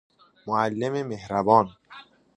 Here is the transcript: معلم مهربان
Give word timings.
معلم 0.47 1.07
مهربان 1.07 1.69